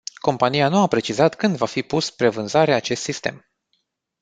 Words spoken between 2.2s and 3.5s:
vânzare acest sistem.